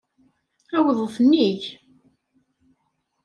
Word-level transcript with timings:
Awḍet 0.77 1.15
nnig. 1.23 1.63